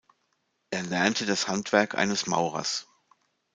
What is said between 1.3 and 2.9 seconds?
Handwerk eines Maurers.